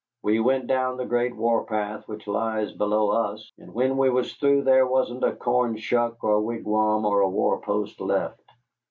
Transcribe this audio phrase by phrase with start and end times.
[0.23, 4.33] We went down the Great War path which lies below us, and when we was
[4.33, 8.41] through there wasn't a corn shuck or a wigwam or a war post left.